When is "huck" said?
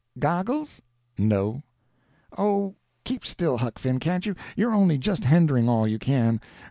3.59-3.77